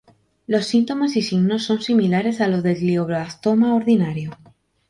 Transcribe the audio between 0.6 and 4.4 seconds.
síntomas y signos son similares a los del glioblastoma ordinario.